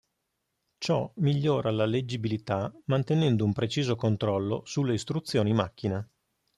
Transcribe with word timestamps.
Ciò 0.79 1.11
migliora 1.17 1.69
la 1.69 1.85
leggibilità 1.85 2.73
mantenendo 2.85 3.45
un 3.45 3.53
preciso 3.53 3.95
controllo 3.95 4.63
sulle 4.65 4.93
istruzioni 4.95 5.53
macchina. 5.53 6.03